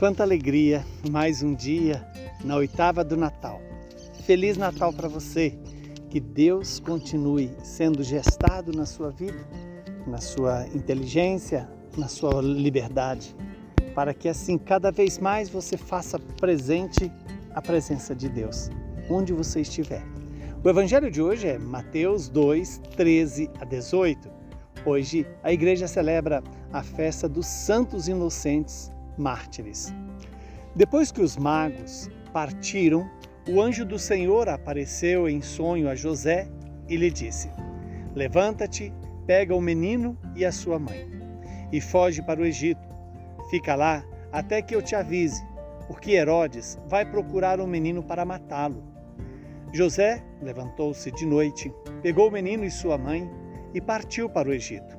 Quanta 0.00 0.22
alegria, 0.22 0.82
mais 1.10 1.42
um 1.42 1.54
dia 1.54 2.02
na 2.42 2.56
oitava 2.56 3.04
do 3.04 3.18
Natal. 3.18 3.60
Feliz 4.24 4.56
Natal 4.56 4.94
para 4.94 5.08
você. 5.08 5.58
Que 6.08 6.18
Deus 6.18 6.80
continue 6.80 7.52
sendo 7.62 8.02
gestado 8.02 8.72
na 8.72 8.86
sua 8.86 9.10
vida, 9.10 9.46
na 10.06 10.16
sua 10.16 10.66
inteligência, 10.68 11.68
na 11.98 12.08
sua 12.08 12.40
liberdade, 12.40 13.36
para 13.94 14.14
que 14.14 14.26
assim 14.26 14.56
cada 14.56 14.90
vez 14.90 15.18
mais 15.18 15.50
você 15.50 15.76
faça 15.76 16.18
presente 16.18 17.12
a 17.54 17.60
presença 17.60 18.14
de 18.14 18.30
Deus, 18.30 18.70
onde 19.10 19.34
você 19.34 19.60
estiver. 19.60 20.02
O 20.64 20.68
evangelho 20.70 21.10
de 21.10 21.20
hoje 21.20 21.46
é 21.46 21.58
Mateus 21.58 22.26
2, 22.30 22.80
13 22.96 23.50
a 23.60 23.66
18. 23.66 24.30
Hoje 24.86 25.26
a 25.42 25.52
igreja 25.52 25.86
celebra 25.86 26.42
a 26.72 26.82
festa 26.82 27.28
dos 27.28 27.46
santos 27.46 28.08
inocentes 28.08 28.90
mártires. 29.16 29.92
Depois 30.74 31.10
que 31.10 31.20
os 31.20 31.36
magos 31.36 32.08
partiram, 32.32 33.10
o 33.48 33.60
anjo 33.60 33.84
do 33.84 33.98
Senhor 33.98 34.48
apareceu 34.48 35.28
em 35.28 35.40
sonho 35.40 35.88
a 35.88 35.94
José 35.94 36.48
e 36.88 36.96
lhe 36.96 37.10
disse: 37.10 37.50
Levanta-te, 38.14 38.92
pega 39.26 39.54
o 39.54 39.60
menino 39.60 40.16
e 40.36 40.44
a 40.44 40.52
sua 40.52 40.78
mãe, 40.78 41.08
e 41.72 41.80
foge 41.80 42.22
para 42.22 42.40
o 42.40 42.44
Egito. 42.44 42.88
Fica 43.50 43.74
lá 43.74 44.04
até 44.32 44.62
que 44.62 44.74
eu 44.74 44.82
te 44.82 44.94
avise, 44.94 45.42
porque 45.88 46.12
Herodes 46.12 46.78
vai 46.86 47.04
procurar 47.04 47.60
o 47.60 47.64
um 47.64 47.66
menino 47.66 48.02
para 48.02 48.24
matá-lo. 48.24 48.82
José 49.72 50.22
levantou-se 50.40 51.10
de 51.12 51.26
noite, 51.26 51.72
pegou 52.02 52.28
o 52.28 52.32
menino 52.32 52.64
e 52.64 52.70
sua 52.70 52.98
mãe 52.98 53.28
e 53.72 53.80
partiu 53.80 54.28
para 54.28 54.48
o 54.48 54.52
Egito. 54.52 54.98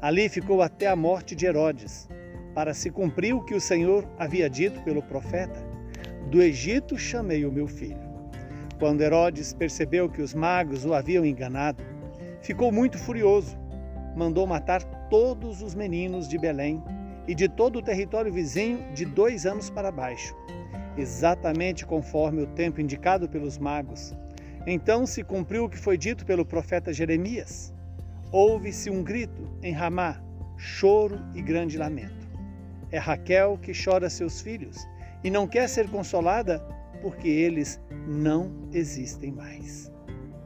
Ali 0.00 0.28
ficou 0.28 0.62
até 0.62 0.86
a 0.86 0.96
morte 0.96 1.34
de 1.34 1.46
Herodes 1.46 2.08
para 2.54 2.72
se 2.72 2.90
cumprir 2.90 3.34
o 3.34 3.42
que 3.42 3.54
o 3.54 3.60
Senhor 3.60 4.06
havia 4.18 4.48
dito 4.48 4.80
pelo 4.82 5.02
profeta: 5.02 5.60
Do 6.30 6.40
Egito 6.40 6.96
chamei 6.96 7.44
o 7.44 7.52
meu 7.52 7.66
filho. 7.66 8.02
Quando 8.78 9.02
Herodes 9.02 9.52
percebeu 9.52 10.08
que 10.08 10.22
os 10.22 10.34
magos 10.34 10.84
o 10.84 10.94
haviam 10.94 11.24
enganado, 11.24 11.82
ficou 12.40 12.70
muito 12.70 12.98
furioso. 12.98 13.58
Mandou 14.16 14.46
matar 14.46 14.82
todos 15.08 15.62
os 15.62 15.74
meninos 15.74 16.28
de 16.28 16.38
Belém 16.38 16.82
e 17.26 17.34
de 17.34 17.48
todo 17.48 17.78
o 17.78 17.82
território 17.82 18.32
vizinho 18.32 18.78
de 18.92 19.04
dois 19.04 19.46
anos 19.46 19.70
para 19.70 19.90
baixo, 19.90 20.36
exatamente 20.96 21.86
conforme 21.86 22.42
o 22.42 22.46
tempo 22.46 22.80
indicado 22.80 23.28
pelos 23.28 23.58
magos. 23.58 24.14
Então 24.66 25.06
se 25.06 25.22
cumpriu 25.22 25.64
o 25.64 25.68
que 25.68 25.78
foi 25.78 25.96
dito 25.98 26.24
pelo 26.24 26.44
profeta 26.44 26.92
Jeremias. 26.92 27.72
Houve-se 28.30 28.90
um 28.90 29.02
grito 29.02 29.48
em 29.62 29.72
Ramá, 29.72 30.20
choro 30.56 31.20
e 31.34 31.42
grande 31.42 31.78
lamento. 31.78 32.23
É 32.94 32.98
Raquel 32.98 33.58
que 33.60 33.72
chora 33.74 34.08
seus 34.08 34.40
filhos 34.40 34.86
e 35.24 35.28
não 35.28 35.48
quer 35.48 35.68
ser 35.68 35.90
consolada 35.90 36.60
porque 37.02 37.26
eles 37.26 37.80
não 38.06 38.52
existem 38.70 39.32
mais. 39.32 39.90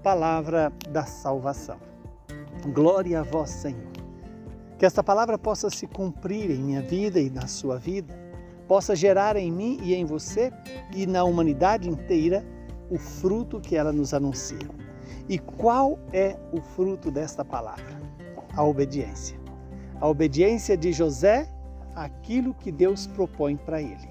Palavra 0.03 0.73
da 0.89 1.05
salvação. 1.05 1.77
Glória 2.73 3.21
a 3.21 3.23
vós, 3.23 3.51
Senhor. 3.51 3.93
Que 4.79 4.87
esta 4.87 5.05
palavra 5.05 5.37
possa 5.37 5.69
se 5.69 5.87
cumprir 5.87 6.51
em 6.51 6.57
minha 6.57 6.81
vida 6.81 7.21
e 7.21 7.29
na 7.29 7.47
sua 7.47 7.79
vida, 7.79 8.19
possa 8.67 8.97
gerar 8.97 9.37
em 9.37 9.53
mim 9.53 9.79
e 9.83 9.95
em 9.95 10.07
você 10.07 10.51
e 10.97 11.07
na 11.07 11.25
humanidade 11.25 11.87
inteira 11.87 12.43
o 12.89 12.97
fruto 12.97 13.61
que 13.61 13.77
ela 13.77 13.93
nos 13.93 14.15
anuncia. 14.15 14.71
E 15.29 15.39
qual 15.39 15.99
é 16.15 16.35
o 16.51 16.63
fruto 16.63 17.11
desta 17.11 17.45
palavra? 17.45 18.01
A 18.57 18.65
obediência. 18.65 19.39
A 20.01 20.09
obediência 20.09 20.79
de 20.79 20.95
José 20.95 21.47
aquilo 22.05 22.55
que 22.55 22.71
Deus 22.71 23.07
propõe 23.07 23.57
para 23.57 23.81
ele. 23.81 24.09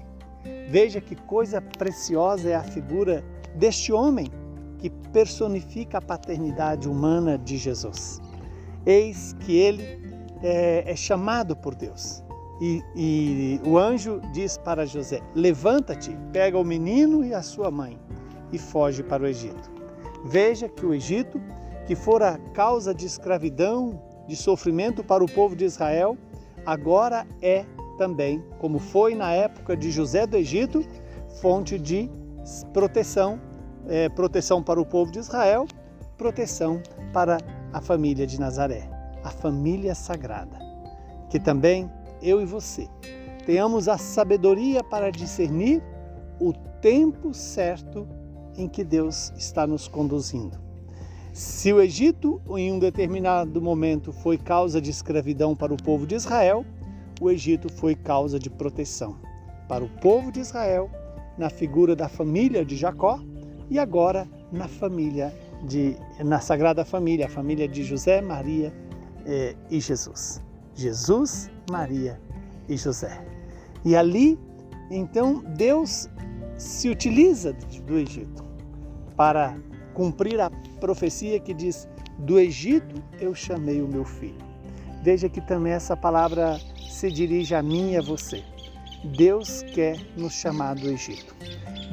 Veja 0.68 1.00
que 1.00 1.16
coisa 1.16 1.60
preciosa 1.60 2.48
é 2.50 2.54
a 2.54 2.62
figura 2.62 3.24
deste 3.54 3.92
homem 3.92 4.30
que 4.78 4.90
personifica 4.90 5.98
a 5.98 6.02
paternidade 6.02 6.88
humana 6.88 7.36
de 7.36 7.56
Jesus. 7.56 8.20
Eis 8.86 9.34
que 9.40 9.56
ele 9.56 10.00
é, 10.42 10.84
é 10.86 10.96
chamado 10.96 11.56
por 11.56 11.74
Deus. 11.74 12.22
E, 12.60 12.82
e 12.94 13.60
o 13.64 13.78
anjo 13.78 14.20
diz 14.32 14.56
para 14.56 14.86
José: 14.86 15.20
Levanta-te, 15.34 16.16
pega 16.32 16.58
o 16.58 16.64
menino 16.64 17.24
e 17.24 17.32
a 17.32 17.42
sua 17.42 17.70
mãe 17.70 17.98
e 18.52 18.58
foge 18.58 19.02
para 19.02 19.22
o 19.22 19.26
Egito. 19.26 19.70
Veja 20.24 20.68
que 20.68 20.84
o 20.84 20.94
Egito, 20.94 21.40
que 21.86 21.94
fora 21.94 22.38
causa 22.52 22.94
de 22.94 23.06
escravidão, 23.06 24.02
de 24.26 24.36
sofrimento 24.36 25.04
para 25.04 25.24
o 25.24 25.30
povo 25.30 25.54
de 25.54 25.64
Israel, 25.64 26.16
agora 26.66 27.26
é 27.40 27.64
também, 27.98 28.42
como 28.58 28.78
foi 28.78 29.14
na 29.14 29.32
época 29.32 29.76
de 29.76 29.90
José 29.90 30.26
do 30.26 30.36
Egito, 30.36 30.82
fonte 31.42 31.78
de 31.78 32.08
proteção, 32.72 33.38
é, 33.86 34.08
proteção 34.08 34.62
para 34.62 34.80
o 34.80 34.86
povo 34.86 35.12
de 35.12 35.18
Israel, 35.18 35.66
proteção 36.16 36.80
para 37.12 37.36
a 37.72 37.80
família 37.80 38.26
de 38.26 38.40
Nazaré, 38.40 38.88
a 39.22 39.30
família 39.30 39.94
sagrada. 39.94 40.58
Que 41.28 41.38
também 41.38 41.90
eu 42.22 42.40
e 42.40 42.46
você 42.46 42.88
tenhamos 43.44 43.88
a 43.88 43.96
sabedoria 43.96 44.84
para 44.84 45.10
discernir 45.10 45.82
o 46.38 46.52
tempo 46.82 47.32
certo 47.32 48.06
em 48.54 48.68
que 48.68 48.84
Deus 48.84 49.32
está 49.38 49.66
nos 49.66 49.88
conduzindo. 49.88 50.58
Se 51.32 51.72
o 51.72 51.80
Egito, 51.80 52.42
em 52.50 52.70
um 52.70 52.78
determinado 52.78 53.62
momento, 53.62 54.12
foi 54.12 54.36
causa 54.36 54.82
de 54.82 54.90
escravidão 54.90 55.56
para 55.56 55.72
o 55.72 55.82
povo 55.82 56.06
de 56.06 56.14
Israel, 56.14 56.62
o 57.20 57.30
Egito 57.30 57.72
foi 57.72 57.94
causa 57.94 58.38
de 58.38 58.48
proteção 58.48 59.16
para 59.68 59.84
o 59.84 59.88
povo 60.00 60.32
de 60.32 60.40
Israel, 60.40 60.90
na 61.36 61.50
figura 61.50 61.94
da 61.94 62.08
família 62.08 62.64
de 62.64 62.76
Jacó 62.76 63.20
e 63.70 63.78
agora 63.78 64.26
na 64.50 64.66
família 64.66 65.32
de 65.64 65.96
na 66.24 66.40
Sagrada 66.40 66.84
Família, 66.84 67.26
a 67.26 67.28
família 67.28 67.68
de 67.68 67.82
José, 67.82 68.20
Maria 68.20 68.72
eh, 69.26 69.54
e 69.70 69.80
Jesus. 69.80 70.42
Jesus, 70.74 71.50
Maria 71.70 72.20
e 72.68 72.76
José. 72.76 73.24
E 73.84 73.96
ali, 73.96 74.38
então, 74.90 75.42
Deus 75.56 76.08
se 76.56 76.88
utiliza 76.88 77.52
do 77.52 77.98
Egito 77.98 78.44
para 79.16 79.56
cumprir 79.94 80.40
a 80.40 80.50
profecia 80.80 81.38
que 81.40 81.52
diz: 81.52 81.88
Do 82.18 82.38
Egito 82.38 83.02
eu 83.20 83.34
chamei 83.34 83.82
o 83.82 83.88
meu 83.88 84.04
filho. 84.04 84.38
Veja 85.02 85.28
que 85.28 85.40
também 85.40 85.72
essa 85.72 85.96
palavra 85.96 86.58
se 86.98 87.12
dirige 87.12 87.54
a 87.54 87.62
mim 87.62 87.92
e 87.92 87.96
a 87.96 88.02
você. 88.02 88.42
Deus 89.16 89.62
quer 89.62 89.96
nos 90.16 90.32
chamar 90.32 90.74
do 90.74 90.88
Egito. 90.88 91.32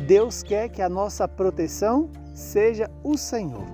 Deus 0.07 0.41
quer 0.41 0.67
que 0.69 0.81
a 0.81 0.89
nossa 0.89 1.27
proteção 1.27 2.09
seja 2.33 2.89
o 3.03 3.15
Senhor, 3.15 3.67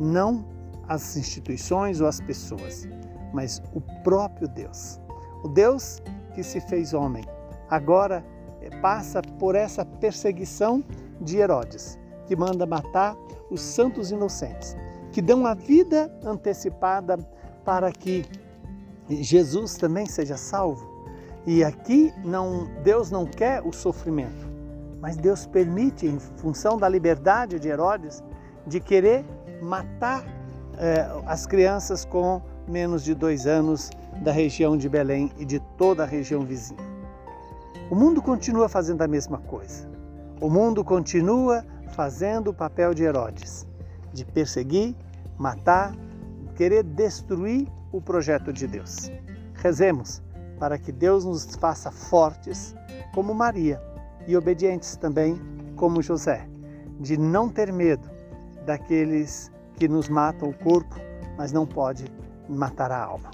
não 0.00 0.44
as 0.88 1.16
instituições 1.16 2.00
ou 2.00 2.08
as 2.08 2.20
pessoas, 2.20 2.88
mas 3.32 3.62
o 3.72 3.80
próprio 4.02 4.48
Deus. 4.48 5.00
O 5.44 5.48
Deus 5.48 6.02
que 6.34 6.42
se 6.42 6.60
fez 6.60 6.92
homem, 6.92 7.22
agora 7.70 8.24
passa 8.82 9.22
por 9.38 9.54
essa 9.54 9.84
perseguição 9.84 10.82
de 11.20 11.36
Herodes, 11.36 11.96
que 12.26 12.34
manda 12.34 12.66
matar 12.66 13.16
os 13.48 13.60
santos 13.60 14.10
inocentes, 14.10 14.76
que 15.12 15.22
dão 15.22 15.46
a 15.46 15.54
vida 15.54 16.12
antecipada 16.24 17.16
para 17.64 17.92
que 17.92 18.24
Jesus 19.08 19.76
também 19.76 20.06
seja 20.06 20.36
salvo. 20.36 20.92
E 21.46 21.62
aqui 21.62 22.12
não, 22.24 22.68
Deus 22.82 23.10
não 23.10 23.26
quer 23.26 23.62
o 23.62 23.72
sofrimento, 23.72 24.48
mas 25.00 25.16
Deus 25.16 25.46
permite, 25.46 26.06
em 26.06 26.18
função 26.18 26.78
da 26.78 26.88
liberdade 26.88 27.60
de 27.60 27.68
Herodes, 27.68 28.22
de 28.66 28.80
querer 28.80 29.24
matar 29.60 30.24
eh, 30.78 31.06
as 31.26 31.44
crianças 31.46 32.04
com 32.04 32.40
menos 32.66 33.04
de 33.04 33.14
dois 33.14 33.46
anos 33.46 33.90
da 34.22 34.32
região 34.32 34.76
de 34.76 34.88
Belém 34.88 35.30
e 35.36 35.44
de 35.44 35.60
toda 35.76 36.02
a 36.02 36.06
região 36.06 36.42
vizinha. 36.42 36.80
O 37.90 37.94
mundo 37.94 38.22
continua 38.22 38.68
fazendo 38.68 39.02
a 39.02 39.08
mesma 39.08 39.38
coisa. 39.38 39.86
O 40.40 40.48
mundo 40.48 40.82
continua 40.82 41.64
fazendo 41.94 42.48
o 42.48 42.54
papel 42.54 42.94
de 42.94 43.04
Herodes, 43.04 43.66
de 44.12 44.24
perseguir, 44.24 44.96
matar, 45.38 45.94
querer 46.54 46.82
destruir 46.82 47.68
o 47.94 48.00
projeto 48.00 48.52
de 48.52 48.66
Deus. 48.66 49.08
Rezemos 49.54 50.20
para 50.58 50.76
que 50.76 50.90
Deus 50.90 51.24
nos 51.24 51.54
faça 51.54 51.92
fortes 51.92 52.74
como 53.14 53.32
Maria 53.32 53.80
e 54.26 54.36
obedientes 54.36 54.96
também 54.96 55.40
como 55.76 56.02
José, 56.02 56.48
de 56.98 57.16
não 57.16 57.48
ter 57.48 57.72
medo 57.72 58.10
daqueles 58.66 59.52
que 59.76 59.86
nos 59.86 60.08
matam 60.08 60.48
o 60.48 60.54
corpo, 60.54 60.96
mas 61.38 61.52
não 61.52 61.66
pode 61.66 62.06
matar 62.48 62.90
a 62.90 63.00
alma. 63.00 63.30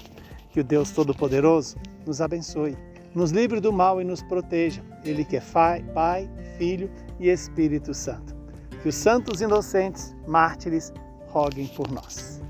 Que 0.51 0.59
o 0.59 0.63
Deus 0.63 0.91
Todo-Poderoso 0.91 1.77
nos 2.05 2.21
abençoe, 2.21 2.77
nos 3.15 3.31
livre 3.31 3.59
do 3.59 3.73
mal 3.73 3.99
e 3.99 4.03
nos 4.03 4.21
proteja. 4.21 4.83
Ele 5.03 5.25
que 5.25 5.37
é 5.37 5.41
Pai, 5.41 6.29
Filho 6.57 6.89
e 7.19 7.29
Espírito 7.29 7.93
Santo. 7.95 8.35
Que 8.83 8.89
os 8.89 8.95
santos 8.95 9.41
inocentes, 9.41 10.15
mártires, 10.27 10.93
roguem 11.27 11.67
por 11.67 11.89
nós. 11.89 12.41